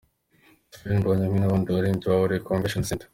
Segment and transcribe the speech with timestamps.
[0.73, 3.07] Israel Mbonyi hamwe n'abandi baririmbyi bahuriye Convention Centre.